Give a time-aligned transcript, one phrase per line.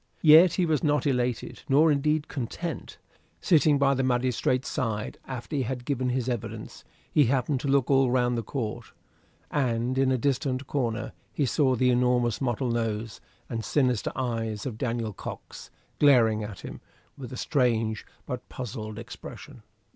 [0.23, 2.97] Yet he was not elated, nor indeed content.
[3.39, 7.91] Sitting by the magistrate's side, after he had given his evidence, he happened to look
[7.91, 8.93] all round the Court,
[9.51, 14.79] and in a distant corner he saw the enormous mottled nose and sinister eyes of
[14.79, 15.69] Daniel Cox
[15.99, 16.81] glaring at him
[17.15, 19.61] with a strange but puzzled expression.